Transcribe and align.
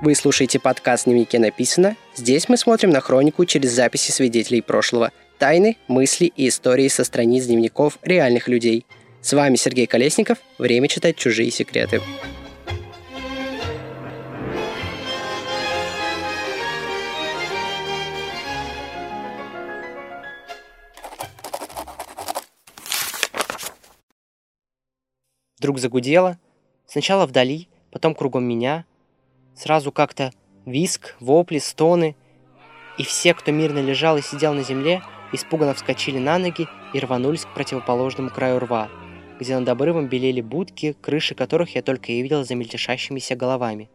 Вы 0.00 0.14
слушаете 0.14 0.60
подкаст 0.60 1.06
«Дневнике 1.06 1.40
написано». 1.40 1.96
Здесь 2.14 2.48
мы 2.48 2.56
смотрим 2.56 2.90
на 2.90 3.00
хронику 3.00 3.44
через 3.44 3.72
записи 3.72 4.12
свидетелей 4.12 4.62
прошлого, 4.62 5.10
тайны, 5.38 5.76
мысли 5.88 6.26
и 6.26 6.46
истории 6.46 6.86
со 6.86 7.02
страниц 7.02 7.46
дневников 7.46 7.98
реальных 8.02 8.46
людей. 8.46 8.86
С 9.20 9.32
вами 9.32 9.56
Сергей 9.56 9.88
Колесников. 9.88 10.38
Время 10.56 10.86
читать 10.86 11.16
чужие 11.16 11.50
секреты. 11.50 12.00
Вдруг 25.58 25.80
загудело. 25.80 26.38
Сначала 26.86 27.26
вдали, 27.26 27.68
потом 27.90 28.14
кругом 28.14 28.44
меня. 28.44 28.84
Сразу 29.58 29.90
как-то 29.90 30.30
виск, 30.66 31.16
вопли, 31.18 31.58
стоны. 31.58 32.14
И 32.96 33.02
все, 33.02 33.34
кто 33.34 33.50
мирно 33.50 33.80
лежал 33.80 34.16
и 34.16 34.22
сидел 34.22 34.54
на 34.54 34.62
земле, 34.62 35.02
испуганно 35.32 35.74
вскочили 35.74 36.18
на 36.18 36.38
ноги 36.38 36.68
и 36.94 37.00
рванулись 37.00 37.44
к 37.44 37.54
противоположному 37.54 38.30
краю 38.30 38.60
рва, 38.60 38.88
где 39.40 39.58
над 39.58 39.68
обрывом 39.68 40.06
белели 40.06 40.40
будки, 40.40 40.94
крыши 41.00 41.34
которых 41.34 41.74
я 41.74 41.82
только 41.82 42.12
и 42.12 42.22
видел 42.22 42.44
за 42.44 42.54
мельтешащимися 42.54 43.34
головами. 43.34 43.90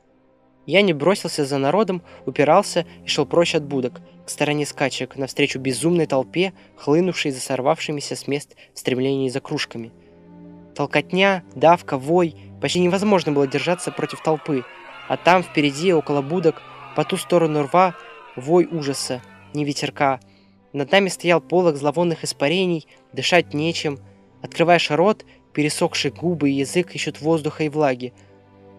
Я 0.66 0.81
не 0.81 0.91
бросился 0.91 1.45
за 1.45 1.58
народом, 1.58 2.02
упирался 2.25 2.86
и 3.05 3.08
шел 3.08 3.25
прочь 3.25 3.55
от 3.55 3.64
будок, 3.64 4.02
к 4.25 4.30
стороне 4.30 4.66
скачек, 4.66 5.16
навстречу 5.16 5.59
безумной 5.59 6.08
толпе, 6.08 6.52
хлынувшей 6.75 7.31
за 7.31 7.39
сорвавшимися 7.39 8.17
с 8.17 8.27
мест 8.27 8.55
в 8.73 8.80
стремлении 8.80 9.30
за 9.30 9.39
кружками– 9.39 9.91
Толкотня, 10.75 11.44
давка, 11.55 11.98
вой. 11.98 12.36
Почти 12.61 12.80
невозможно 12.80 13.31
было 13.31 13.48
держаться 13.48 13.92
против 13.92 14.22
толпы. 14.23 14.64
А 15.08 15.18
там, 15.18 15.44
впереди, 15.44 15.94
около 15.94 16.22
будок, 16.22 16.62
по 16.96 17.04
ту 17.04 17.18
сторону 17.18 17.64
рва, 17.64 17.96
вой 18.36 18.68
ужаса, 18.72 19.22
не 19.54 19.66
ветерка. 19.66 20.20
Над 20.72 20.92
нами 20.92 21.10
стоял 21.10 21.42
полог 21.42 21.76
зловонных 21.76 22.23
испарений, 22.23 22.88
дышать 23.12 23.54
нечем. 23.54 24.00
Открываешь 24.42 24.90
рот, 24.90 25.26
пересохшие 25.54 26.12
губы 26.12 26.50
и 26.50 26.54
язык 26.54 26.95
ищут 26.95 27.22
воздуха 27.22 27.64
и 27.64 27.70
влаги. 27.70 28.14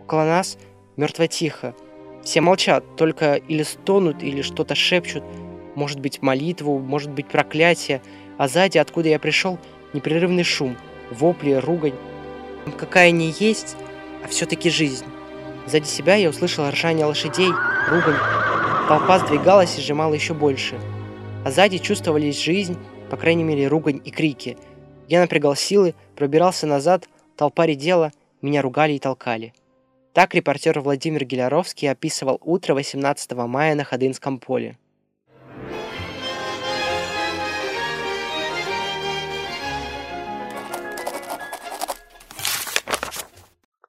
Около 0.02 0.24
нас 0.24 0.58
мертво 0.96 1.26
тихо. 1.26 1.74
Все 2.22 2.40
молчат, 2.40 2.96
только 2.96 3.34
или 3.34 3.62
стонут, 3.62 4.22
или 4.22 4.42
что-то 4.42 4.74
шепчут. 4.74 5.22
Может 5.76 6.00
быть 6.00 6.22
молитву, 6.22 6.78
может 6.78 7.10
быть 7.10 7.28
проклятие. 7.28 8.02
А 8.38 8.48
сзади, 8.48 8.78
откуда 8.78 9.08
я 9.08 9.18
пришел, 9.18 9.58
непрерывный 9.92 10.44
шум– 10.44 10.76
вопли, 11.10 11.52
ругань. 11.52 11.94
Какая 12.78 13.10
не 13.10 13.34
есть, 13.38 13.76
а 14.24 14.28
все-таки 14.28 14.70
жизнь. 14.70 15.04
Сзади 15.66 15.86
себя 15.86 16.14
я 16.14 16.28
услышал 16.28 16.68
ржание 16.68 17.06
лошадей, 17.06 17.50
ругань. 17.88 18.18
Толпа 18.88 19.18
сдвигалась 19.18 19.78
и 19.78 19.80
сжимала 19.80 20.14
еще 20.14 20.34
больше. 20.34 20.78
А 21.44 21.50
сзади 21.50 21.78
чувствовались 21.78 22.40
жизнь, 22.40 22.76
по 23.10 23.16
крайней 23.16 23.44
мере, 23.44 23.68
ругань 23.68 24.00
и 24.04 24.10
крики. 24.10 24.58
Я 25.08 25.20
напрягал 25.20 25.56
силы, 25.56 25.94
пробирался 26.16 26.66
назад, 26.66 27.08
толпа 27.36 27.66
редела, 27.66 28.12
меня 28.42 28.62
ругали 28.62 28.92
и 28.92 28.98
толкали. 28.98 29.54
Так 30.12 30.34
репортер 30.34 30.78
Владимир 30.80 31.24
Геляровский 31.24 31.90
описывал 31.90 32.38
утро 32.42 32.74
18 32.74 33.32
мая 33.32 33.74
на 33.74 33.84
Ходынском 33.84 34.38
поле. 34.38 34.78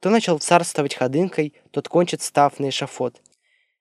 Кто 0.06 0.11
начал 0.11 0.38
царствовать 0.38 0.94
ходынкой, 0.94 1.56
тот 1.72 1.88
кончит 1.88 2.22
став 2.22 2.59
на 2.59 2.70
эшафот. 2.70 3.20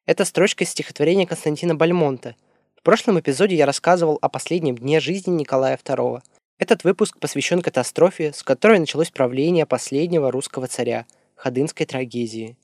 Это 0.06 0.25
строчка 0.25 0.64
из 0.64 0.70
стихотворения 0.70 1.27
Константина 1.27 1.74
Бальмонта. 1.74 2.35
В 2.74 2.83
прошлом 2.83 3.20
эпизоде 3.20 3.57
я 3.57 3.67
рассказывал 3.67 4.18
о 4.23 4.30
последнем 4.30 4.79
дне 4.79 5.01
жизни 5.01 5.33
Николая 5.33 5.77
II. 5.77 6.23
Этот 6.58 6.83
выпуск 6.83 7.18
посвящен 7.18 7.61
катастрофе, 7.61 8.33
с 8.33 8.42
которой 8.42 8.79
началось 8.79 9.11
правление 9.11 9.67
последнего 9.67 10.33
русского 10.33 10.67
царя– 10.67 11.05
Ходынской 11.34 11.84
трагедии. 11.84 12.57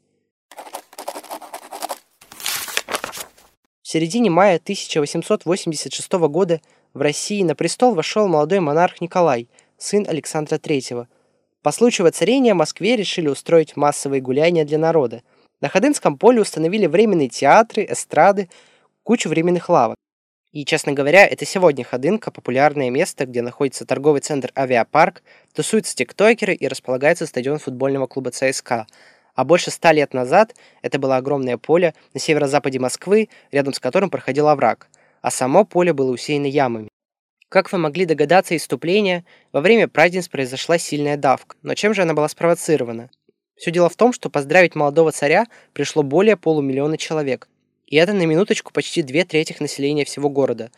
В 3.82 3.88
середине 3.88 4.30
мая 4.30 4.56
1886 4.56 6.12
года 6.12 6.62
в 6.94 7.02
России 7.02 7.42
на 7.42 7.54
престол 7.54 7.94
вошел 7.94 8.26
молодой 8.26 8.60
монарх 8.60 9.02
Николай, 9.02 9.50
сын 9.76 10.06
Александра 10.08 10.56
III– 10.56 11.06
по 11.62 11.72
случаю 11.72 12.06
воцарения 12.06 12.54
в 12.54 12.58
Москве 12.58 12.96
решили 12.96 13.28
устроить 13.28 13.76
массовые 13.76 14.22
гуляния 14.22 14.64
для 14.64 14.78
народа. 14.78 15.22
На 15.60 15.68
Ходынском 15.68 16.16
поле 16.16 16.40
установили 16.40 16.86
временные 16.86 17.28
театры, 17.28 17.86
эстрады, 17.88 18.48
кучу 19.02 19.28
временных 19.28 19.68
лавок. 19.68 19.96
И, 20.52 20.64
честно 20.64 20.92
говоря, 20.92 21.26
это 21.26 21.44
сегодня 21.44 21.84
Ходынка– 21.84 22.30
популярное 22.32 22.90
место, 22.90 23.26
где 23.26 23.40
находится 23.40 23.84
торговый 23.84 24.20
центр 24.20 24.50
«Авиапарк», 24.56 25.22
тусуются 25.54 25.94
тиктокеры 25.94 26.54
и 26.54 26.66
располагается 26.66 27.26
стадион 27.26 27.58
футбольного 27.58 28.08
клуба 28.08 28.30
ЦСКА. 28.32 28.86
А 29.34 29.44
больше 29.44 29.70
ста 29.70 29.92
лет 29.92 30.12
назад 30.12 30.56
это 30.82 30.98
было 30.98 31.18
огромное 31.18 31.56
поле 31.56 31.94
на 32.14 32.20
северо-западе 32.20 32.80
Москвы, 32.80 33.28
рядом 33.52 33.74
с 33.74 33.78
которым 33.78 34.10
проходил 34.10 34.48
овраг, 34.48 34.88
а 35.22 35.30
само 35.30 35.64
поле 35.64 35.92
было 35.92 36.10
усеяно 36.10 36.46
ямами. 36.46 36.88
Как 37.50 37.72
вы 37.72 37.78
могли 37.78 38.06
догадаться 38.06 38.54
из 38.54 38.60
вступления, 38.60 39.24
во 39.50 39.60
время 39.60 39.88
празднеств 39.88 40.30
произошла 40.30 40.78
сильная 40.78 41.16
давка. 41.16 41.56
Но 41.62 41.74
чем 41.74 41.94
же 41.94 42.02
она 42.02 42.14
была 42.14 42.28
спровоцирована? 42.28 43.10
Все 43.56 43.72
дело 43.72 43.88
в 43.88 43.96
том, 43.96 44.12
что 44.12 44.30
поздравить 44.30 44.76
молодого 44.76 45.10
царя 45.10 45.46
пришло 45.72 46.04
более 46.04 46.36
полумиллиона 46.36 46.96
человек. 46.96 47.48
И 47.88 47.96
это 47.96 48.12
на 48.12 48.24
минуточку 48.24 48.72
почти 48.72 49.02
две 49.02 49.24
трети 49.24 49.56
населения 49.58 50.04
всего 50.04 50.30
города. 50.30 50.70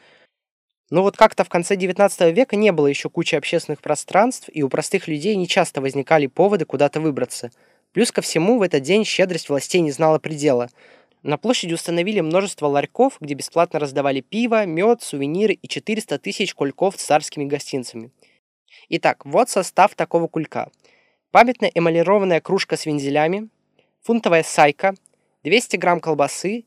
Но 0.89 1.03
вот 1.03 1.19
как-то 1.19 1.45
в 1.45 1.51
конце 1.51 1.77
19 1.77 2.35
века 2.35 2.57
не 2.57 2.73
было 2.73 2.87
еще 2.87 3.11
кучи 3.11 3.35
общественных 3.35 3.83
пространств, 3.83 4.49
и 4.51 4.63
у 4.63 4.71
простых 4.71 5.09
людей 5.09 5.37
не 5.37 5.47
часто 5.47 5.83
возникали 5.83 6.27
поводы 6.27 6.65
куда-то 6.65 7.03
выбраться. 7.03 7.51
Плюс 7.93 8.11
ко 8.11 8.23
всему, 8.23 8.57
в 8.57 8.63
этот 8.63 8.83
день 8.83 9.05
щедрость 9.05 9.51
властей 9.51 9.83
не 9.83 9.91
знала 9.91 10.19
предела– 10.19 10.71
на 11.23 11.39
площади 11.39 11.75
установили 11.75 12.21
множество 12.21 12.67
ларьков, 12.67 13.17
где 13.21 13.35
бесплатно 13.35 13.79
раздавали 13.79 14.21
пиво, 14.21 14.67
мед, 14.67 15.03
сувениры 15.03 15.55
и 15.55 15.69
400 15.69 16.19
тысяч 16.19 16.55
кульков 16.55 16.99
с 16.99 17.05
царскими 17.05 17.45
гостинцами. 17.45 18.11
Итак, 18.89 19.25
вот 19.25 19.49
состав 19.49 19.95
такого 19.95 20.27
кулька. 20.27 20.71
Памятная 21.31 21.71
эмалированная 21.75 22.41
кружка 22.41 22.77
с 22.77 22.87
вензелями, 22.87 23.49
фунтовая 24.03 24.43
сайка, 24.43 24.95
200 25.45 25.77
грамм 25.77 26.01
колбасы, 26.01 26.65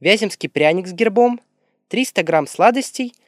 вяземский 0.00 0.48
пряник 0.48 0.86
с 0.86 0.92
гербом, 0.92 1.40
300 1.88 2.22
грамм 2.22 2.46
сладостей– 2.46 3.12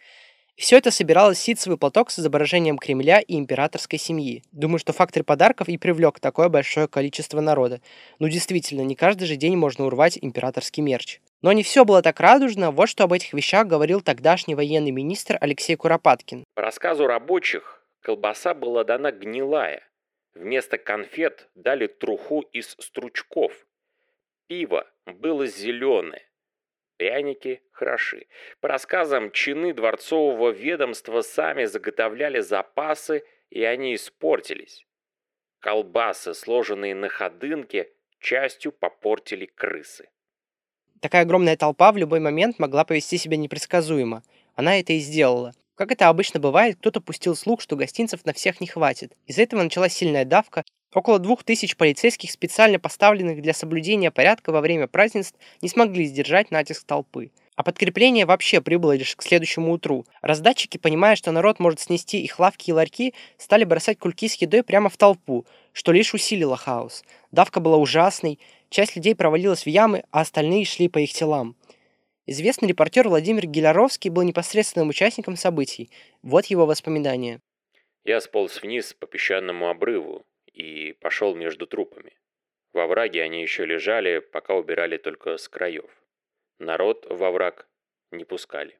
все 0.59 0.77
это 0.77 0.91
собиралось 0.91 1.39
в 1.39 1.41
ситцевый 1.41 1.79
платок 1.79 2.11
с 2.11 2.19
изображением 2.19 2.79
Кремля 2.79 3.21
и 3.21 3.39
императорской 3.39 3.99
семьи. 3.99 4.43
Думаю, 4.51 4.81
что 4.81 4.93
фактор 4.93 5.23
подарков 5.23 5.69
и 5.69 5.79
привлек 5.79 6.19
такое 6.19 6.49
большое 6.49 6.89
количество 6.89 7.41
народа. 7.41 7.81
Ну 8.19 8.29
действительно, 8.29 8.83
не 8.83 8.97
каждый 8.97 9.27
же 9.27 9.37
день 9.37 9.57
можно 9.57 9.87
урвать 9.87 10.19
императорский 10.21 10.83
мерч. 10.83 11.21
Но 11.43 11.53
не 11.53 11.63
все 11.63 11.85
было 11.85 12.03
так 12.03 12.19
радужно, 12.19 12.73
вот 12.73 12.89
что 12.89 13.05
об 13.05 13.13
этих 13.13 13.33
вещах 13.33 13.69
говорил 13.69 14.01
тогдашний 14.01 14.57
военный 14.57 14.91
министр 14.91 15.39
Алексей 15.41 15.77
Куропаткин. 15.77 16.43
По 16.55 16.63
рассказу 16.63 17.07
рабочих, 17.07 17.81
колбаса 18.01 18.53
была 18.53 18.83
дана 18.83 19.13
гнилая. 19.13 19.83
Вместо 20.35 20.77
конфет 20.77 21.49
дали 21.55 21.87
труху 21.87 22.41
из 22.53 22.75
стручков. 22.81 23.53
Пиво 24.49 24.87
было 25.07 25.47
зеленое. 25.47 26.28
Пряники 26.99 27.63
хороши. 27.71 28.27
По 28.61 28.69
рассказам, 28.69 29.31
чины 29.31 29.73
дворцового 29.73 30.51
ведомства 30.51 31.23
сами 31.23 31.65
заготовляли 31.65 32.41
запасы, 32.41 33.23
и 33.51 33.63
они 33.63 33.95
испортились. 33.95 34.85
Колбасы, 35.61 36.35
сложенные 36.35 36.97
на 36.97 37.09
ходынке, 37.09 37.89
частью 38.19 38.73
попортили 38.73 39.47
крысы. 39.47 40.09
Такая 41.01 41.23
огромная 41.23 41.57
толпа 41.57 41.93
в 41.93 41.97
любой 41.97 42.19
момент 42.19 42.59
могла 42.59 42.85
повести 42.85 43.17
себя 43.17 43.37
непредсказуемо. 43.37 44.25
Она 44.57 44.81
это 44.81 44.93
и 44.93 44.99
сделала. 44.99 45.53
Как 45.77 45.93
это 45.93 46.09
обычно 46.09 46.41
бывает, 46.41 46.79
кто-то 46.79 47.01
пустил 47.01 47.37
слух, 47.37 47.61
что 47.61 47.77
гостинцев 47.77 48.25
на 48.25 48.33
всех 48.33 48.61
не 48.61 48.67
хватит. 48.67 49.13
Из-за 49.27 49.43
этого 49.43 49.63
началась 49.63 49.93
сильная 49.93 50.25
давка, 50.25 50.65
Около 50.95 51.19
двух 51.19 51.45
тысяч 51.45 51.77
полицейских, 51.77 52.31
специально 52.31 52.79
поставленных 52.79 53.43
для 53.43 53.53
соблюдения 53.53 54.11
порядка 54.11 54.53
во 54.53 54.63
время 54.63 54.87
празднеств, 54.87 55.39
не 55.61 55.69
смогли 55.69 56.07
сдержать 56.07 56.51
натиск 56.51 56.85
толпы. 56.85 57.31
А 57.57 57.63
подкрепление 57.63 58.25
вообще 58.25 58.61
прибыло 58.61 58.97
лишь 58.97 59.17
к 59.17 59.23
следующему 59.23 59.73
утру. 59.73 60.07
Раздатчики, 60.23 60.79
понимая, 60.79 61.17
что 61.17 61.33
народ 61.33 61.59
может 61.59 61.81
снести 61.81 62.23
их 62.23 62.39
лавки 62.39 62.71
и 62.71 62.73
ларьки, 62.73 63.15
стали 63.37 63.65
бросать 63.65 63.99
кульки 63.99 64.29
с 64.29 64.35
едой 64.37 64.63
прямо 64.63 64.89
в 64.89 64.97
толпу, 64.97 65.45
что 65.73 65.93
лишь 65.93 66.15
усилило 66.15 66.57
хаос. 66.57 67.05
Давка 67.33 67.61
была 67.61 67.77
ужасной, 67.77 68.39
часть 68.71 68.97
людей 68.97 69.15
провалилась 69.15 69.65
в 69.65 69.67
ямы, 69.67 70.05
а 70.11 70.21
остальные 70.21 70.65
шли 70.65 70.89
по 70.89 70.99
их 70.99 71.13
телам. 71.13 71.57
Известный 72.27 72.69
репортер 72.69 73.09
Владимир 73.09 73.47
Геляровский 73.47 74.11
был 74.11 74.23
непосредственным 74.23 74.91
участником 74.91 75.37
событий. 75.37 75.91
Вот 76.23 76.47
его 76.47 76.65
воспоминания. 76.65 77.41
Я 78.05 78.21
сполз 78.21 78.63
вниз 78.63 78.95
по 78.95 79.07
песчаному 79.07 79.69
обрыву, 79.69 80.25
и 80.59 80.93
пошел 80.93 81.35
между 81.35 81.67
трупами. 81.67 82.19
Во 82.73 82.87
враге 82.87 83.23
они 83.23 83.41
еще 83.41 83.65
лежали, 83.65 84.19
пока 84.19 84.55
убирали 84.55 84.99
только 84.99 85.37
с 85.37 85.49
краев. 85.49 85.91
Народ 86.59 87.07
во 87.09 87.31
враг 87.31 87.69
не 88.11 88.25
пускали. 88.25 88.79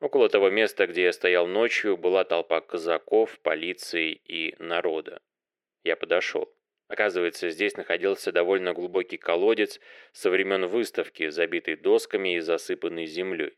Около 0.00 0.28
того 0.28 0.48
места, 0.48 0.86
где 0.86 1.04
я 1.04 1.12
стоял 1.12 1.46
ночью, 1.46 1.96
была 1.96 2.24
толпа 2.24 2.60
казаков, 2.60 3.38
полиции 3.40 4.12
и 4.12 4.54
народа. 4.58 5.20
Я 5.82 5.96
подошел. 5.96 6.52
Оказывается, 6.88 7.50
здесь 7.50 7.76
находился 7.76 8.30
довольно 8.30 8.72
глубокий 8.72 9.16
колодец 9.16 9.80
со 10.12 10.30
времен 10.30 10.66
выставки, 10.66 11.28
забитый 11.30 11.74
досками 11.74 12.36
и 12.36 12.40
засыпанный 12.40 13.06
землей. 13.06 13.56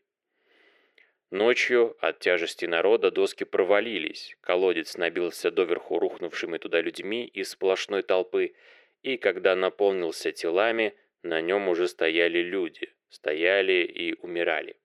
Ночью 1.31 1.95
от 1.99 2.19
тяжести 2.19 2.65
народа 2.65 3.11
доски 3.11 3.43
провалились, 3.43 4.35
колодец 4.41 4.97
набился 4.97 5.51
доверху 5.51 5.99
рухнувшими 5.99 6.57
туда 6.57 6.81
людьми 6.81 7.25
из 7.27 7.51
сплошной 7.51 8.01
толпы, 8.01 8.55
и 9.03 9.17
когда 9.17 9.55
наполнился 9.55 10.31
телами, 10.31 10.95
на 11.21 11.39
нем 11.41 11.69
уже 11.69 11.87
стояли 11.87 12.39
люди, 12.39 12.91
стояли 13.09 13.83
и 13.83 14.15
умирали. 14.21 14.75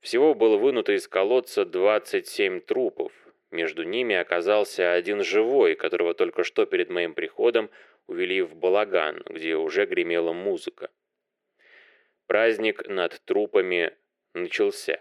Всего 0.00 0.34
было 0.34 0.56
вынуто 0.56 0.92
из 0.92 1.06
колодца 1.06 1.64
27 1.64 2.60
трупов. 2.60 3.12
Между 3.52 3.84
ними 3.84 4.16
оказался 4.16 4.94
один 4.94 5.22
живой, 5.22 5.76
которого 5.76 6.14
только 6.14 6.42
что 6.42 6.66
перед 6.66 6.90
моим 6.90 7.14
приходом 7.14 7.70
увели 8.08 8.42
в 8.42 8.56
балаган, 8.56 9.22
где 9.28 9.54
уже 9.54 9.86
гремела 9.86 10.32
музыка. 10.32 10.90
Праздник 12.26 12.88
над 12.88 13.20
трупами 13.24 13.96
начался. 14.34 15.00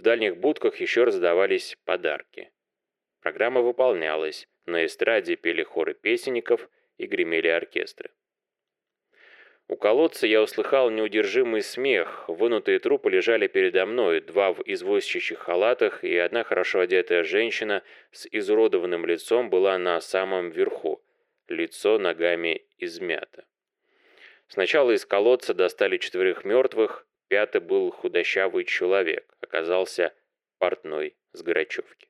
В 0.00 0.02
дальних 0.02 0.38
будках 0.38 0.80
еще 0.80 1.04
раздавались 1.04 1.76
подарки. 1.84 2.50
Программа 3.20 3.60
выполнялась, 3.60 4.48
на 4.64 4.86
эстраде 4.86 5.36
пели 5.36 5.62
хоры 5.62 5.92
песенников 5.92 6.70
и 6.96 7.04
гремели 7.04 7.48
оркестры. 7.48 8.08
У 9.68 9.76
колодца 9.76 10.26
я 10.26 10.40
услыхал 10.40 10.88
неудержимый 10.88 11.60
смех. 11.60 12.24
Вынутые 12.28 12.78
трупы 12.78 13.10
лежали 13.10 13.46
передо 13.46 13.84
мной, 13.84 14.22
два 14.22 14.54
в 14.54 14.62
извозчичьих 14.64 15.40
халатах, 15.40 16.02
и 16.02 16.16
одна 16.16 16.44
хорошо 16.44 16.80
одетая 16.80 17.22
женщина 17.22 17.82
с 18.10 18.26
изуродованным 18.32 19.04
лицом 19.04 19.50
была 19.50 19.76
на 19.76 20.00
самом 20.00 20.48
верху. 20.48 21.04
Лицо 21.46 21.98
ногами 21.98 22.64
измято. 22.78 23.44
Сначала 24.48 24.92
из 24.92 25.04
колодца 25.04 25.52
достали 25.52 25.98
четверых 25.98 26.46
мертвых, 26.46 27.06
пятый 27.30 27.60
был 27.60 27.92
худощавый 27.92 28.64
человек, 28.64 29.24
оказался 29.40 30.12
портной 30.58 31.14
с 31.32 31.42
Горачевки. 31.42 32.08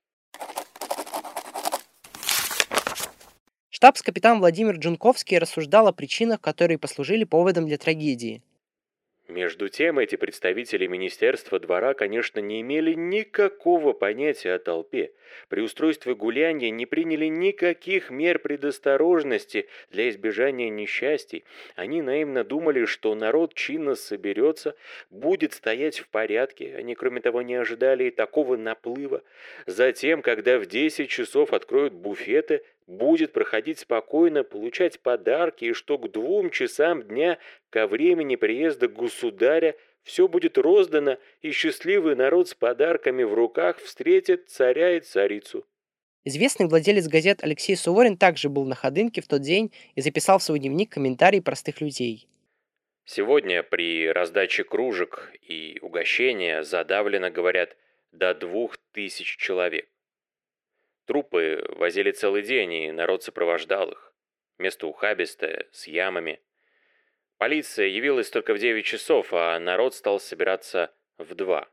Штабс-капитан 3.68 4.40
Владимир 4.40 4.76
Джунковский 4.76 5.38
рассуждал 5.38 5.86
о 5.88 5.92
причинах, 5.92 6.40
которые 6.40 6.78
послужили 6.78 7.24
поводом 7.24 7.66
для 7.66 7.76
трагедии. 7.76 8.42
Между 9.30 9.68
тем, 9.68 10.00
эти 10.00 10.16
представители 10.16 10.88
Министерства 10.88 11.60
двора, 11.60 11.94
конечно, 11.94 12.40
не 12.40 12.62
имели 12.62 12.94
никакого 12.94 13.92
понятия 13.92 14.54
о 14.54 14.58
толпе. 14.58 15.12
При 15.48 15.60
устройстве 15.60 16.16
гуляния 16.16 16.70
не 16.70 16.84
приняли 16.84 17.26
никаких 17.26 18.10
мер 18.10 18.40
предосторожности 18.40 19.68
для 19.92 20.08
избежания 20.08 20.68
несчастий. 20.68 21.44
Они 21.76 22.02
наивно 22.02 22.42
думали, 22.42 22.86
что 22.86 23.14
народ 23.14 23.54
чинно 23.54 23.94
соберется, 23.94 24.74
будет 25.10 25.52
стоять 25.52 26.00
в 26.00 26.08
порядке. 26.08 26.74
Они, 26.76 26.96
кроме 26.96 27.20
того, 27.20 27.42
не 27.42 27.54
ожидали 27.54 28.04
и 28.04 28.10
такого 28.10 28.56
наплыва. 28.56 29.22
Затем, 29.66 30.22
когда 30.22 30.58
в 30.58 30.66
10 30.66 31.08
часов 31.08 31.52
откроют 31.52 31.92
буфеты, 31.92 32.64
будет 32.86 33.32
проходить 33.32 33.78
спокойно, 33.78 34.44
получать 34.44 35.00
подарки, 35.00 35.66
и 35.66 35.72
что 35.72 35.98
к 35.98 36.10
двум 36.10 36.50
часам 36.50 37.02
дня 37.02 37.38
ко 37.70 37.86
времени 37.86 38.36
приезда 38.36 38.88
государя 38.88 39.76
все 40.02 40.28
будет 40.28 40.58
роздано, 40.58 41.18
и 41.42 41.50
счастливый 41.50 42.16
народ 42.16 42.48
с 42.48 42.54
подарками 42.54 43.22
в 43.22 43.34
руках 43.34 43.78
встретит 43.78 44.48
царя 44.48 44.96
и 44.96 45.00
царицу. 45.00 45.66
Известный 46.24 46.66
владелец 46.66 47.08
газет 47.08 47.42
Алексей 47.42 47.76
Суворин 47.76 48.16
также 48.16 48.48
был 48.50 48.66
на 48.66 48.74
Ходынке 48.74 49.22
в 49.22 49.26
тот 49.26 49.40
день 49.40 49.72
и 49.94 50.00
записал 50.02 50.38
в 50.38 50.42
свой 50.42 50.58
дневник 50.58 50.92
комментарии 50.92 51.40
простых 51.40 51.80
людей. 51.80 52.28
Сегодня 53.04 53.62
при 53.62 54.08
раздаче 54.08 54.64
кружек 54.64 55.32
и 55.42 55.78
угощения 55.80 56.62
задавлено, 56.62 57.30
говорят, 57.30 57.76
до 58.12 58.34
двух 58.34 58.76
тысяч 58.92 59.36
человек. 59.36 59.88
Трупы 61.10 61.64
возили 61.70 62.12
целый 62.12 62.42
день, 62.42 62.72
и 62.72 62.92
народ 62.92 63.24
сопровождал 63.24 63.90
их. 63.90 64.14
Место 64.58 64.86
ухабистое, 64.86 65.66
с 65.72 65.88
ямами. 65.88 66.40
Полиция 67.36 67.88
явилась 67.88 68.30
только 68.30 68.54
в 68.54 68.58
9 68.58 68.84
часов, 68.86 69.32
а 69.32 69.58
народ 69.58 69.96
стал 69.96 70.20
собираться 70.20 70.94
в 71.18 71.34
2. 71.34 71.68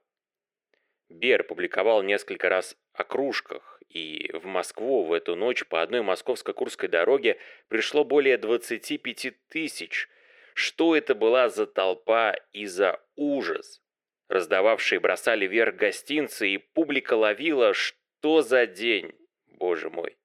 Бер 1.10 1.44
публиковал 1.44 2.02
несколько 2.02 2.50
раз 2.50 2.76
о 2.94 3.04
кружках, 3.04 3.80
и 3.90 4.32
в 4.34 4.46
Москву 4.46 5.04
в 5.04 5.14
эту 5.14 5.36
ночь 5.36 5.68
по 5.68 5.84
одной 5.84 6.02
московско-курской 6.02 6.90
дороге 6.90 7.38
пришло 7.68 8.04
более 8.04 8.40
25 8.40 9.34
тысяч. 9.50 10.10
Что 10.56 10.96
это 10.96 11.14
была 11.14 11.50
за 11.50 11.68
толпа 11.68 12.36
и 12.54 12.66
за 12.66 13.00
ужас? 13.16 13.84
Раздававшие 14.30 15.00
бросали 15.00 15.46
вверх 15.46 15.76
гостинцы, 15.76 16.50
и 16.50 16.58
публика 16.58 17.14
ловила, 17.14 17.76
что 17.76 18.42
за 18.42 18.66
день 18.66 19.14
боже 19.58 19.90
мой. 19.90 20.18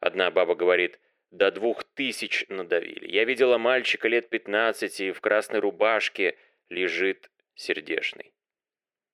Одна 0.00 0.30
баба 0.30 0.54
говорит, 0.54 1.00
до 1.30 1.50
двух 1.50 1.84
тысяч 1.84 2.44
надавили. 2.48 3.10
Я 3.10 3.24
видела 3.24 3.58
мальчика 3.58 4.08
лет 4.08 4.28
пятнадцати 4.28 5.12
в 5.12 5.20
красной 5.20 5.58
рубашке, 5.60 6.36
лежит 6.68 7.30
сердешный. 7.54 8.34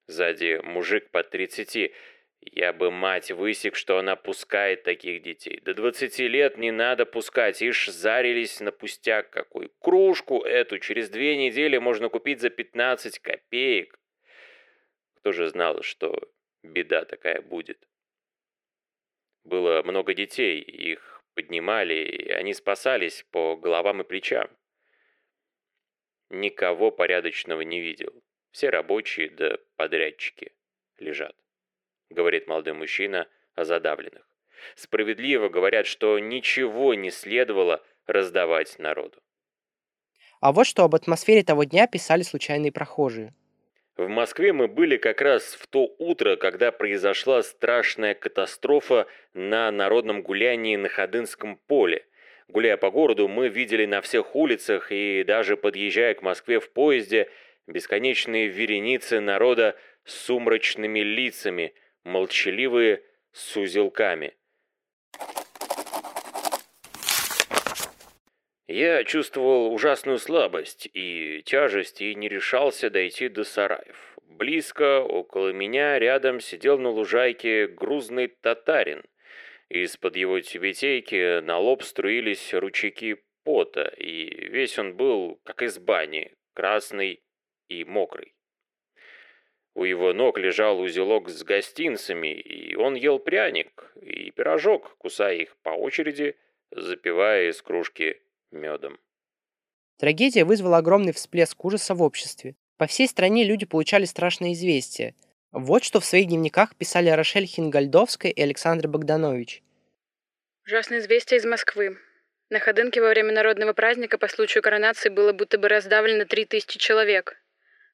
Сзади 0.07 0.61
мужик 0.63 1.11
под 1.11 1.31
тридцати. 1.31 1.95
Я 2.41 2.73
бы, 2.73 2.91
мать, 2.91 3.31
высек, 3.31 3.77
что 3.77 3.99
она 3.99 4.17
пускает 4.17 4.83
таких 4.83 5.23
детей. 5.23 5.61
До 5.61 5.75
двадцати 5.75 6.27
лет 6.27 6.57
не 6.57 6.71
надо 6.71 7.05
пускать, 7.05 7.61
ишь 7.61 7.87
зарились 7.87 8.61
на 8.61 8.73
пустяк 8.73 9.31
какой. 9.31 9.71
Кружку 9.79 10.41
эту 10.41 10.79
через 10.79 11.11
две 11.11 11.37
недели 11.37 11.77
можно 11.77 12.09
купить 12.09 12.41
за 12.41 12.49
пятнадцать 12.49 13.19
копеек. 13.19 13.99
Кто 15.17 15.33
же 15.33 15.49
знал, 15.49 15.83
что 15.83 16.19
беда 16.63 17.05
такая 17.05 17.43
будет? 17.43 17.87
Было 19.45 19.83
много 19.83 20.15
детей, 20.15 20.61
их 20.61 21.23
поднимали, 21.35 21.95
и 21.95 22.31
они 22.31 22.55
спасались 22.55 23.25
по 23.31 23.57
головам 23.57 24.03
и 24.03 24.05
плечам. 24.05 24.49
Никого 26.29 26.91
порядочного 26.91 27.63
не 27.63 27.81
видел. 27.81 28.13
Все 28.53 28.71
рабочие 28.71 29.31
да 29.31 29.59
подрядчики 29.77 30.53
лежат, 30.99 31.37
говорит 32.11 32.47
молодой 32.47 32.75
мужчина 32.75 33.29
о 33.55 33.65
задавленных. 33.65 34.27
Справедливо 34.75 35.49
говорят, 35.49 35.87
что 35.87 36.19
ничего 36.19 36.95
не 36.95 37.11
следовало 37.11 37.83
раздавать 38.07 38.79
народу. 38.79 39.23
А 40.41 40.53
вот 40.53 40.67
что 40.67 40.85
об 40.85 40.95
атмосфере 40.95 41.43
того 41.43 41.65
дня 41.65 41.87
писали 41.87 42.23
случайные 42.23 42.73
прохожие. 42.73 43.35
В 44.01 44.09
Москве 44.09 44.55
мы 44.55 44.67
были 44.67 44.97
как 44.97 45.21
раз 45.21 45.59
в 45.61 45.67
то 45.67 45.95
утро, 45.99 46.37
когда 46.37 46.73
произошла 46.73 47.43
страшная 47.43 48.15
катастрофа 48.15 49.07
на 49.35 49.71
народном 49.71 50.23
гулянии 50.23 50.77
на 50.77 50.89
Ходынском 50.89 51.59
поле. 51.67 52.07
Гуляя 52.49 52.79
по 52.79 52.91
городу, 52.91 53.29
мы 53.29 53.51
видели 53.51 53.85
на 53.85 54.01
всех 54.01 54.35
улицах 54.35 54.91
и 54.91 55.23
даже 55.23 55.59
подъезжая 55.59 56.15
к 56.15 56.23
Москве 56.23 56.61
в 56.61 56.71
поезде 56.71 57.29
бесконечные 57.67 58.47
вереницы 58.47 59.21
народа 59.21 59.77
с 60.07 60.15
сумрачными 60.15 61.01
лицами, 61.01 61.75
молчаливые 62.03 63.03
с 63.33 63.55
узелками. 63.55 64.33
Я 68.73 69.03
чувствовал 69.03 69.75
ужасную 69.75 70.19
слабость 70.19 70.89
и 70.95 71.43
тяжесть 71.45 72.01
и 72.01 72.15
не 72.15 72.29
решался 72.29 72.89
дойти 72.89 73.29
до 73.29 73.43
сараев. 73.43 74.17
Близко, 74.23 75.01
около 75.01 75.49
меня, 75.49 75.99
рядом 75.99 76.39
сидел 76.39 76.79
на 76.79 76.91
лужайке 76.91 77.67
грузный 77.67 78.29
татарин. 78.29 79.03
Из-под 79.71 80.15
его 80.15 80.39
тюбетейки 80.39 81.41
на 81.41 81.59
лоб 81.59 81.83
струились 81.83 82.55
ручейки 82.55 83.17
пота, 83.43 83.93
и 83.97 84.47
весь 84.51 84.79
он 84.79 84.95
был, 84.95 85.41
как 85.43 85.63
из 85.63 85.81
бани, 85.81 86.33
красный 86.55 87.25
и 87.67 87.83
мокрый. 87.83 88.37
У 89.75 89.83
его 89.83 90.13
ног 90.13 90.39
лежал 90.39 90.79
узелок 90.79 91.29
с 91.29 91.43
гостинцами, 91.43 92.35
и 92.35 92.77
он 92.77 92.95
ел 92.95 93.19
пряник 93.19 93.91
и 94.01 94.31
пирожок, 94.31 94.97
кусая 94.99 95.39
их 95.39 95.57
по 95.65 95.71
очереди, 95.71 96.37
запивая 96.71 97.49
из 97.49 97.61
кружки 97.63 98.21
медом. 98.53 98.99
Трагедия 99.99 100.45
вызвала 100.45 100.79
огромный 100.79 101.13
всплеск 101.13 101.63
ужаса 101.65 101.95
в 101.95 102.03
обществе. 102.03 102.57
По 102.79 102.87
всей 102.87 103.07
стране 103.07 103.45
люди 103.45 103.67
получали 103.67 104.07
страшные 104.07 104.55
известия. 104.55 105.15
Вот 105.53 105.85
что 105.85 106.01
в 106.01 106.05
своих 106.05 106.29
дневниках 106.29 106.75
писали 106.75 107.11
Рошель 107.11 107.45
Хингальдовская 107.45 108.33
и 108.33 108.41
Александр 108.41 108.89
Богданович. 108.89 109.63
Ужасное 110.65 111.01
известие 111.01 111.39
из 111.39 111.45
Москвы. 111.45 111.99
На 112.49 112.59
Ходынке 112.59 113.03
во 113.03 113.11
время 113.11 113.33
народного 113.33 113.75
праздника 113.75 114.17
по 114.17 114.29
случаю 114.29 114.63
коронации 114.63 115.11
было 115.11 115.35
будто 115.35 115.59
бы 115.59 115.69
раздавлено 115.69 116.25
три 116.25 116.47
тысячи 116.47 116.79
человек. 116.79 117.37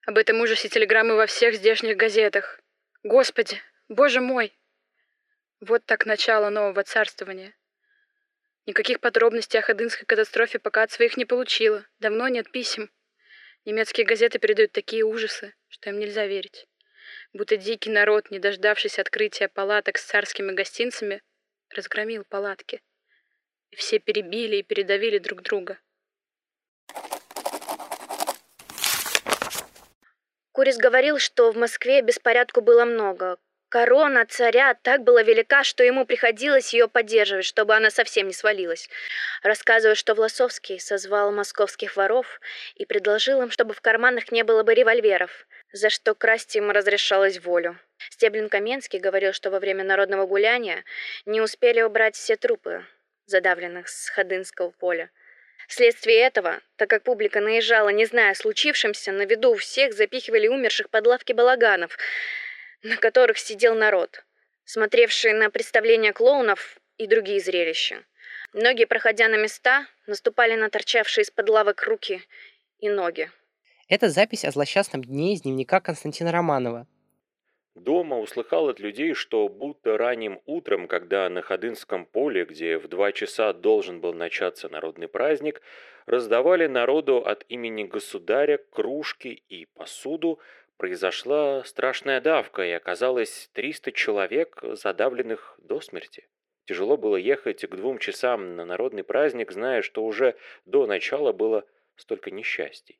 Об 0.06 0.16
этом 0.16 0.40
ужасе 0.40 0.68
телеграммы 0.68 1.16
во 1.16 1.26
всех 1.26 1.56
здешних 1.56 1.96
газетах. 1.96 2.60
Господи, 3.02 3.56
боже 3.88 4.20
мой! 4.20 4.56
Вот 5.60 5.84
так 5.84 6.06
начало 6.06 6.50
нового 6.50 6.84
царствования. 6.84 7.55
Никаких 8.66 9.00
подробностей 9.00 9.58
о 9.58 9.62
Ходынской 9.62 10.06
катастрофе 10.06 10.58
пока 10.58 10.82
от 10.82 10.90
своих 10.90 11.16
не 11.16 11.24
получила. 11.24 11.86
Давно 11.98 12.28
нет 12.28 12.50
писем. 12.50 12.90
Немецкие 13.64 14.06
газеты 14.06 14.38
передают 14.38 14.72
такие 14.72 15.04
ужасы, 15.04 15.54
что 15.68 15.90
им 15.90 15.98
нельзя 15.98 16.26
верить. 16.26 16.66
Будто 17.32 17.56
дикий 17.56 17.90
народ, 17.90 18.30
не 18.30 18.38
дождавшись 18.38 18.98
открытия 18.98 19.48
палаток 19.48 19.98
с 19.98 20.04
царскими 20.04 20.52
гостинцами, 20.52 21.22
разгромил 21.70 22.24
палатки 22.24 22.82
и 23.70 23.76
все 23.76 23.98
перебили 23.98 24.56
и 24.56 24.62
передавили 24.62 25.18
друг 25.18 25.42
друга. 25.42 25.78
Курис 30.52 30.78
говорил, 30.78 31.18
что 31.18 31.52
в 31.52 31.56
Москве 31.56 32.00
беспорядку 32.00 32.62
было 32.62 32.84
много. 32.84 33.38
Корона 33.68 34.24
царя 34.26 34.74
так 34.74 35.02
была 35.02 35.22
велика, 35.22 35.64
что 35.64 35.82
ему 35.82 36.06
приходилось 36.06 36.72
ее 36.72 36.86
поддерживать, 36.86 37.44
чтобы 37.44 37.74
она 37.74 37.90
совсем 37.90 38.28
не 38.28 38.32
свалилась. 38.32 38.88
Рассказывая, 39.42 39.96
что 39.96 40.14
Власовский 40.14 40.78
созвал 40.78 41.32
московских 41.32 41.96
воров 41.96 42.40
и 42.76 42.86
предложил 42.86 43.42
им, 43.42 43.50
чтобы 43.50 43.74
в 43.74 43.80
карманах 43.80 44.30
не 44.30 44.44
было 44.44 44.62
бы 44.62 44.72
револьверов, 44.74 45.46
за 45.72 45.90
что 45.90 46.14
красть 46.14 46.54
им 46.54 46.70
разрешалось 46.70 47.40
волю. 47.40 47.78
Стеблин 48.10 48.48
Каменский 48.48 49.00
говорил, 49.00 49.32
что 49.32 49.50
во 49.50 49.58
время 49.58 49.82
народного 49.82 50.26
гуляния 50.26 50.84
не 51.24 51.40
успели 51.40 51.82
убрать 51.82 52.14
все 52.14 52.36
трупы, 52.36 52.86
задавленных 53.26 53.88
с 53.88 54.10
Ходынского 54.10 54.70
поля. 54.70 55.10
Вследствие 55.66 56.20
этого, 56.20 56.60
так 56.76 56.88
как 56.88 57.02
публика 57.02 57.40
наезжала, 57.40 57.88
не 57.88 58.04
зная 58.04 58.30
о 58.30 58.34
случившемся, 58.36 59.10
на 59.10 59.22
виду 59.22 59.52
у 59.52 59.56
всех 59.56 59.94
запихивали 59.94 60.46
умерших 60.46 60.88
под 60.90 61.06
лавки 61.08 61.32
балаганов, 61.32 61.98
на 62.82 62.96
которых 62.96 63.38
сидел 63.38 63.74
народ, 63.74 64.24
смотревший 64.64 65.32
на 65.32 65.50
представления 65.50 66.12
клоунов 66.12 66.78
и 66.98 67.06
другие 67.06 67.40
зрелища. 67.40 68.04
Многие, 68.52 68.86
проходя 68.86 69.28
на 69.28 69.36
места, 69.36 69.86
наступали 70.06 70.54
на 70.54 70.70
торчавшие 70.70 71.22
из-под 71.22 71.48
лавок 71.48 71.82
руки 71.82 72.22
и 72.78 72.88
ноги. 72.88 73.30
Это 73.88 74.08
запись 74.08 74.44
о 74.44 74.50
злосчастном 74.50 75.04
дне 75.04 75.34
из 75.34 75.42
дневника 75.42 75.80
Константина 75.80 76.32
Романова, 76.32 76.86
Дома 77.76 78.18
услыхал 78.18 78.70
от 78.70 78.80
людей, 78.80 79.12
что 79.12 79.50
будто 79.50 79.98
ранним 79.98 80.40
утром, 80.46 80.88
когда 80.88 81.28
на 81.28 81.42
Ходынском 81.42 82.06
поле, 82.06 82.46
где 82.46 82.78
в 82.78 82.88
два 82.88 83.12
часа 83.12 83.52
должен 83.52 84.00
был 84.00 84.14
начаться 84.14 84.70
народный 84.70 85.08
праздник, 85.08 85.60
раздавали 86.06 86.68
народу 86.68 87.18
от 87.18 87.44
имени 87.50 87.84
государя 87.84 88.58
кружки 88.70 89.42
и 89.50 89.66
посуду, 89.66 90.40
произошла 90.76 91.64
страшная 91.64 92.20
давка, 92.20 92.62
и 92.62 92.70
оказалось 92.70 93.50
300 93.52 93.92
человек, 93.92 94.62
задавленных 94.62 95.58
до 95.58 95.80
смерти. 95.80 96.28
Тяжело 96.64 96.96
было 96.96 97.16
ехать 97.16 97.64
к 97.64 97.74
двум 97.74 97.98
часам 97.98 98.56
на 98.56 98.64
народный 98.64 99.04
праздник, 99.04 99.52
зная, 99.52 99.82
что 99.82 100.04
уже 100.04 100.36
до 100.64 100.86
начала 100.86 101.32
было 101.32 101.64
столько 101.96 102.30
несчастий. 102.30 102.98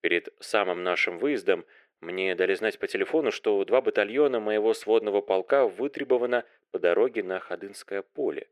Перед 0.00 0.28
самым 0.40 0.82
нашим 0.82 1.18
выездом– 1.18 1.64
мне 2.02 2.34
дали 2.34 2.54
знать 2.54 2.80
по 2.80 2.88
телефону, 2.88 3.30
что 3.30 3.64
два 3.64 3.80
батальона 3.80 4.40
моего 4.40 4.74
сводного 4.74 5.20
полка 5.20 5.68
вытребовано 5.68 6.44
по 6.72 6.80
дороге 6.80 7.22
на 7.22 7.38
Ходынское 7.38 8.02
поле. 8.02 8.48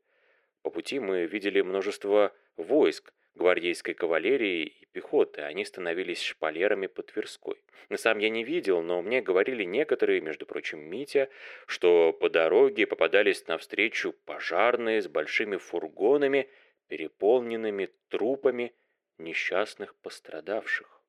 По 0.62 0.70
пути 0.70 1.00
мы 1.00 1.26
видели 1.26 1.60
множество 1.60 2.32
войск, 2.56 3.12
гвардейской 3.40 3.94
кавалерии 3.94 4.66
и 4.66 4.86
пехоты. 4.92 5.40
Они 5.40 5.64
становились 5.64 6.22
шпалерами 6.22 6.86
по 6.86 7.02
Тверской. 7.02 7.56
Сам 7.96 8.18
я 8.18 8.28
не 8.28 8.44
видел, 8.44 8.82
но 8.82 9.02
мне 9.02 9.22
говорили 9.22 9.64
некоторые, 9.64 10.20
между 10.20 10.46
прочим, 10.46 10.78
Митя, 10.78 11.28
что 11.66 12.12
по 12.12 12.28
дороге 12.28 12.86
попадались 12.86 13.46
навстречу 13.48 14.12
пожарные 14.26 15.00
с 15.02 15.08
большими 15.08 15.56
фургонами, 15.56 16.48
переполненными 16.88 17.88
трупами 18.08 18.72
несчастных 19.18 19.94
пострадавших. 19.96 21.00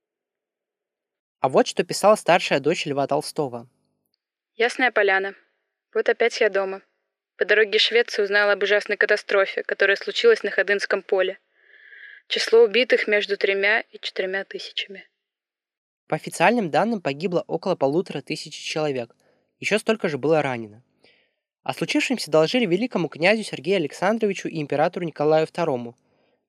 А 1.39 1.49
вот 1.49 1.67
что 1.67 1.83
писала 1.83 2.15
старшая 2.15 2.59
дочь 2.59 2.85
Льва 2.85 3.07
Толстого. 3.07 3.67
Ясная 4.55 4.91
поляна. 4.91 5.35
Вот 5.93 6.07
опять 6.07 6.39
я 6.39 6.49
дома. 6.49 6.81
По 7.37 7.45
дороге 7.45 7.79
в 7.79 7.81
Швецию 7.81 8.25
узнала 8.25 8.51
об 8.53 8.63
ужасной 8.63 8.97
катастрофе, 8.97 9.63
которая 9.63 9.95
случилась 9.95 10.43
на 10.43 10.51
Ходынском 10.51 11.01
поле. 11.01 11.39
Число 12.31 12.63
убитых 12.63 13.07
между 13.07 13.37
тремя 13.37 13.81
и 13.91 13.99
четырьмя 13.99 14.43
тысячами. 14.43 15.07
По 16.07 16.15
официальным 16.15 16.71
данным 16.71 16.99
погибло 16.99 17.43
около 17.45 17.75
полутора 17.75 18.21
тысяч 18.21 18.55
человек. 18.55 19.15
Еще 19.59 19.77
столько 19.77 20.09
же 20.09 20.17
было 20.17 20.41
ранено. 20.41 20.83
О 21.61 21.73
случившемся 21.73 22.31
доложили 22.31 22.65
великому 22.65 23.07
князю 23.07 23.43
Сергею 23.43 23.77
Александровичу 23.77 24.47
и 24.47 24.59
императору 24.59 25.05
Николаю 25.05 25.45
II. 25.45 25.93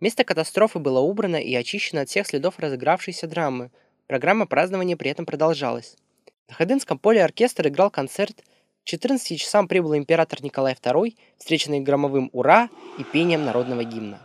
Место 0.00 0.24
катастрофы 0.24 0.78
было 0.78 1.00
убрано 1.00 1.36
и 1.36 1.54
очищено 1.54 2.00
от 2.00 2.08
всех 2.08 2.26
следов 2.26 2.58
разыгравшейся 2.58 3.26
драмы– 3.26 3.70
Программа 4.12 4.46
празднования 4.46 4.94
при 4.94 5.10
этом 5.10 5.24
продолжалась. 5.24 5.96
На 6.46 6.54
Ходынском 6.54 6.98
поле 6.98 7.24
оркестр 7.24 7.68
играл 7.68 7.90
концерт. 7.90 8.42
К 8.42 8.84
14 8.84 9.40
часам 9.40 9.68
прибыл 9.68 9.96
император 9.96 10.42
Николай 10.42 10.74
II, 10.74 11.16
встреченный 11.38 11.80
громовым 11.80 12.28
«Ура» 12.34 12.68
и 12.98 13.04
пением 13.04 13.46
народного 13.46 13.84
гимна. 13.84 14.20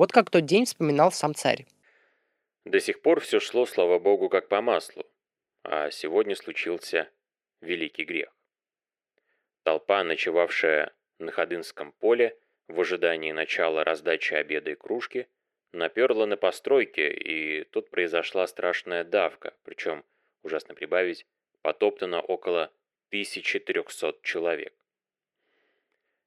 Вот 0.00 0.12
как 0.12 0.30
тот 0.30 0.46
день 0.46 0.64
вспоминал 0.64 1.12
сам 1.12 1.34
царь. 1.34 1.66
До 2.64 2.80
сих 2.80 3.02
пор 3.02 3.20
все 3.20 3.38
шло, 3.38 3.66
слава 3.66 3.98
богу, 3.98 4.30
как 4.30 4.48
по 4.48 4.62
маслу. 4.62 5.04
А 5.62 5.90
сегодня 5.90 6.34
случился 6.34 7.10
великий 7.60 8.04
грех. 8.04 8.34
Толпа, 9.62 10.02
ночевавшая 10.02 10.94
на 11.18 11.32
Ходынском 11.32 11.92
поле, 11.92 12.34
в 12.66 12.80
ожидании 12.80 13.32
начала 13.32 13.84
раздачи 13.84 14.32
обеда 14.32 14.70
и 14.70 14.74
кружки, 14.74 15.28
наперла 15.72 16.24
на 16.24 16.38
постройке, 16.38 17.12
и 17.12 17.64
тут 17.64 17.90
произошла 17.90 18.46
страшная 18.46 19.04
давка, 19.04 19.52
причем, 19.64 20.06
ужасно 20.42 20.74
прибавить, 20.74 21.26
потоптано 21.60 22.22
около 22.22 22.72
1300 23.10 24.20
человек. 24.22 24.72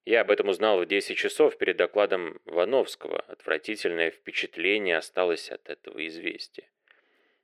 Я 0.06 0.22
об 0.22 0.32
этом 0.32 0.50
узнал 0.50 0.80
в 0.80 0.86
10 0.86 1.18
часов 1.18 1.58
перед 1.58 1.78
докладом 1.78 2.42
Вановского. 2.46 3.20
Отвратительное 3.20 4.12
впечатление 4.12 4.98
осталось 4.98 5.50
от 5.50 5.70
этого 5.70 6.06
известия. 6.08 6.70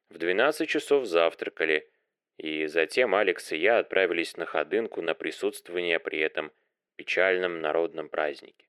В 0.10 0.18
12 0.18 0.68
часов 0.68 1.06
завтракали, 1.06 1.89
и 2.38 2.66
затем 2.66 3.16
Алекс 3.16 3.51
и 3.54 3.58
я 3.58 3.80
отправились 3.80 4.36
на 4.36 4.46
Ходынку 4.46 5.01
на 5.01 5.13
присутствование 5.13 6.00
при 6.00 6.20
этом 6.20 6.51
печальном 6.98 7.62
народном 7.62 8.10
празднике. 8.10 8.68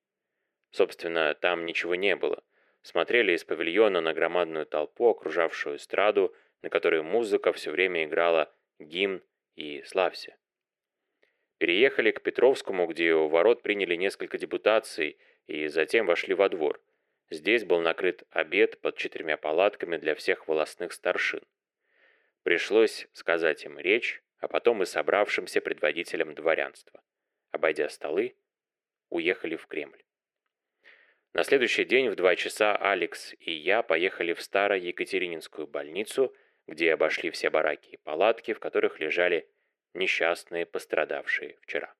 Собственно, 0.70 1.34
там 1.34 1.66
ничего 1.66 1.96
не 1.96 2.14
было. 2.14 2.44
Смотрели 2.82 3.32
из 3.32 3.42
павильона 3.42 4.00
на 4.00 4.14
громадную 4.14 4.66
толпу, 4.66 5.08
окружавшую 5.08 5.76
эстраду, 5.76 6.32
на 6.62 6.70
которой 6.70 7.02
музыка 7.02 7.52
все 7.52 7.72
время 7.72 8.04
играла 8.04 8.52
гимн 8.78 9.22
и 9.56 9.82
«Славься». 9.82 10.36
Переехали 11.60 12.10
к 12.10 12.22
Петровскому, 12.22 12.86
где 12.86 13.12
у 13.12 13.28
ворот 13.28 13.60
приняли 13.60 13.94
несколько 13.94 14.38
депутаций 14.38 15.18
и 15.46 15.68
затем 15.68 16.06
вошли 16.06 16.32
во 16.32 16.48
двор. 16.48 16.80
Здесь 17.28 17.66
был 17.66 17.80
накрыт 17.82 18.22
обед 18.30 18.80
под 18.80 18.96
четырьмя 18.96 19.36
палатками 19.36 19.98
для 19.98 20.14
всех 20.14 20.48
волостных 20.48 20.94
старшин. 20.94 21.42
Пришлось 22.44 23.08
сказать 23.12 23.62
им 23.66 23.78
речь, 23.78 24.22
а 24.38 24.48
потом 24.48 24.82
и 24.82 24.86
собравшимся 24.86 25.60
предводителям 25.60 26.34
дворянства. 26.34 27.02
Обойдя 27.50 27.90
столы, 27.90 28.36
уехали 29.10 29.56
в 29.56 29.66
Кремль. 29.66 30.02
На 31.34 31.44
следующий 31.44 31.84
день 31.84 32.08
в 32.08 32.16
два 32.16 32.36
часа 32.36 32.74
Алекс 32.74 33.34
и 33.38 33.52
я 33.52 33.82
поехали 33.82 34.32
в 34.32 34.40
старую 34.40 34.82
Екатерининскую 34.82 35.66
больницу, 35.66 36.34
где 36.66 36.94
обошли 36.94 37.30
все 37.30 37.50
бараки 37.50 37.90
и 37.90 37.96
палатки, 37.98 38.54
в 38.54 38.60
которых 38.60 38.98
лежали 38.98 39.46
несчастные, 39.94 40.66
пострадавшие 40.66 41.56
вчера. 41.62 41.92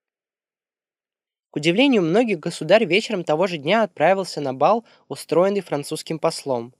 К 1.51 1.57
удивлению 1.57 2.03
многих, 2.03 2.39
государь 2.39 2.85
вечером 2.85 3.25
того 3.25 3.47
же 3.49 3.59
дня 3.59 3.83
отправился 3.83 4.41
на 4.41 4.55
бал, 4.55 4.85
устроенный 5.09 5.63
французским 5.63 6.19
послом. 6.19 6.73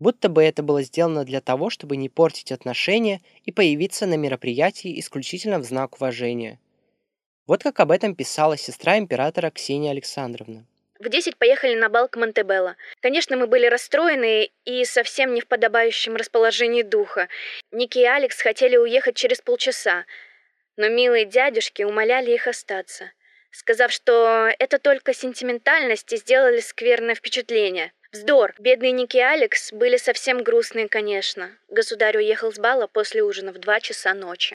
Будто 0.00 0.28
бы 0.28 0.42
это 0.42 0.62
было 0.62 0.82
сделано 0.82 1.24
для 1.24 1.40
того, 1.40 1.70
чтобы 1.70 1.96
не 1.96 2.08
портить 2.08 2.52
отношения 2.52 3.20
и 3.44 3.52
появиться 3.52 4.06
на 4.06 4.14
мероприятии 4.14 4.98
исключительно 4.98 5.58
в 5.58 5.64
знак 5.64 5.96
уважения. 5.96 6.58
Вот 7.46 7.62
как 7.62 7.80
об 7.80 7.90
этом 7.90 8.14
писала 8.14 8.56
сестра 8.56 8.98
императора 8.98 9.50
Ксения 9.50 9.90
Александровна. 9.90 10.66
В 10.98 11.08
десять 11.08 11.36
поехали 11.36 11.76
на 11.76 11.88
бал 11.88 12.08
к 12.08 12.16
Монтебелло. 12.16 12.74
Конечно, 13.00 13.36
мы 13.36 13.46
были 13.46 13.66
расстроены 13.66 14.50
и 14.64 14.84
совсем 14.84 15.32
не 15.32 15.40
в 15.40 15.46
подобающем 15.46 16.16
расположении 16.16 16.82
духа. 16.82 17.28
Ники 17.70 17.98
и 17.98 18.04
Алекс 18.04 18.40
хотели 18.40 18.76
уехать 18.76 19.14
через 19.14 19.40
полчаса, 19.40 20.04
но 20.78 20.88
милые 20.88 21.24
дядюшки 21.24 21.82
умоляли 21.82 22.30
их 22.30 22.46
остаться. 22.46 23.10
сказав, 23.50 23.90
что 23.90 24.48
это 24.58 24.78
только 24.78 25.12
сентиментальность 25.12 26.12
и 26.12 26.16
сделали 26.16 26.60
скверное 26.60 27.16
впечатление. 27.16 27.92
Вздор. 28.12 28.54
Бедные 28.58 28.92
Ники 28.92 29.16
и 29.16 29.20
Алекс 29.20 29.72
были 29.72 29.96
совсем 29.96 30.44
грустные, 30.44 30.88
конечно. 30.88 31.50
Государь 31.68 32.16
уехал 32.16 32.52
с 32.52 32.58
бала 32.58 32.86
после 32.86 33.22
ужина 33.24 33.52
в 33.52 33.58
два 33.58 33.80
часа 33.80 34.14
ночи. 34.14 34.54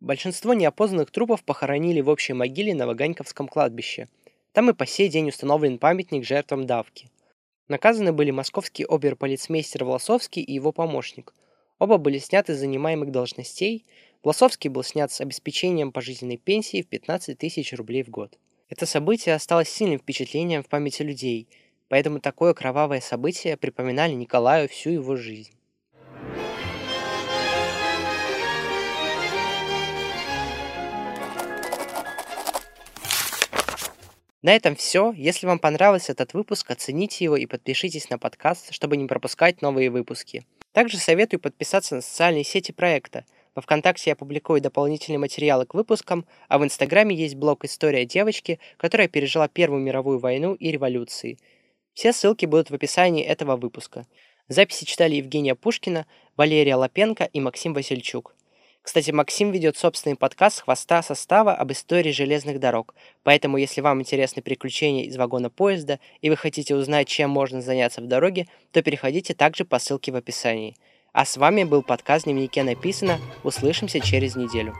Большинство 0.00 0.54
неопознанных 0.54 1.10
трупов 1.10 1.44
похоронили 1.44 2.00
в 2.00 2.08
общей 2.08 2.32
могиле 2.32 2.74
на 2.74 2.86
Ваганьковском 2.86 3.46
кладбище. 3.46 4.08
Там 4.52 4.70
и 4.70 4.72
по 4.72 4.86
сей 4.86 5.08
день 5.08 5.28
установлен 5.28 5.78
памятник 5.78 6.24
жертвам 6.24 6.66
давки. 6.66 7.10
Наказаны 7.68 8.12
были 8.12 8.30
московский 8.30 8.84
оберполицмейстер 8.84 9.84
Власовский 9.84 10.42
и 10.42 10.54
его 10.54 10.72
помощник. 10.72 11.34
Оба 11.78 11.98
были 11.98 12.18
сняты 12.18 12.54
с 12.54 12.58
занимаемых 12.58 13.10
должностей. 13.10 13.84
Власовский 14.22 14.70
был 14.70 14.82
снят 14.82 15.12
с 15.12 15.20
обеспечением 15.20 15.92
пожизненной 15.92 16.38
пенсии 16.38 16.82
в 16.82 16.88
15 16.88 17.36
тысяч 17.36 17.74
рублей 17.74 18.02
в 18.02 18.08
год. 18.08 18.38
Это 18.70 18.86
событие 18.86 19.34
осталось 19.34 19.68
сильным 19.68 19.98
впечатлением 19.98 20.62
в 20.62 20.68
памяти 20.68 21.02
людей, 21.02 21.48
поэтому 21.88 22.20
такое 22.20 22.54
кровавое 22.54 23.00
событие 23.00 23.56
припоминали 23.56 24.12
Николаю 24.14 24.68
всю 24.68 24.90
его 24.90 25.16
жизнь. 25.16 25.57
На 34.40 34.54
этом 34.54 34.76
все. 34.76 35.12
Если 35.16 35.46
вам 35.46 35.58
понравился 35.58 36.12
этот 36.12 36.32
выпуск, 36.32 36.70
оцените 36.70 37.24
его 37.24 37.36
и 37.36 37.46
подпишитесь 37.46 38.08
на 38.08 38.18
подкаст, 38.18 38.72
чтобы 38.72 38.96
не 38.96 39.06
пропускать 39.06 39.62
новые 39.62 39.90
выпуски. 39.90 40.46
Также 40.72 40.98
советую 40.98 41.40
подписаться 41.40 41.96
на 41.96 42.02
социальные 42.02 42.44
сети 42.44 42.70
проекта. 42.70 43.24
Во 43.56 43.62
ВКонтакте 43.62 44.10
я 44.10 44.16
публикую 44.16 44.60
дополнительные 44.60 45.18
материалы 45.18 45.66
к 45.66 45.74
выпускам, 45.74 46.24
а 46.48 46.58
в 46.58 46.64
Инстаграме 46.64 47.16
есть 47.16 47.34
блог 47.34 47.64
«История 47.64 48.04
девочки», 48.04 48.60
которая 48.76 49.08
пережила 49.08 49.48
Первую 49.48 49.82
мировую 49.82 50.20
войну 50.20 50.54
и 50.54 50.70
революции. 50.70 51.38
Все 51.94 52.12
ссылки 52.12 52.46
будут 52.46 52.70
в 52.70 52.74
описании 52.74 53.24
этого 53.24 53.56
выпуска. 53.56 54.06
Записи 54.46 54.84
читали 54.84 55.16
Евгения 55.16 55.56
Пушкина, 55.56 56.06
Валерия 56.36 56.76
Лапенко 56.76 57.24
и 57.24 57.40
Максим 57.40 57.74
Васильчук. 57.74 58.36
Кстати, 58.88 59.10
Максим 59.10 59.50
ведет 59.50 59.76
собственный 59.76 60.16
подкаст 60.16 60.62
«Хвоста 60.62 61.02
состава» 61.02 61.54
об 61.54 61.70
истории 61.72 62.10
железных 62.10 62.58
дорог, 62.58 62.94
поэтому 63.22 63.58
если 63.58 63.82
вам 63.82 64.00
интересны 64.00 64.40
приключения 64.40 65.04
из 65.04 65.18
вагона 65.18 65.50
поезда 65.50 66.00
и 66.22 66.30
вы 66.30 66.36
хотите 66.36 66.74
узнать, 66.74 67.06
чем 67.06 67.28
можно 67.28 67.60
заняться 67.60 68.00
в 68.00 68.06
дороге, 68.06 68.46
то 68.72 68.82
переходите 68.82 69.34
также 69.34 69.66
по 69.66 69.78
ссылке 69.78 70.10
в 70.10 70.16
описании. 70.16 70.74
А 71.12 71.26
с 71.26 71.36
вами 71.36 71.64
был 71.64 71.82
подкаст 71.82 72.24
«Дневнике 72.24 72.62
написано». 72.62 73.18
Услышимся 73.44 74.00
через 74.00 74.36
неделю. 74.36 74.74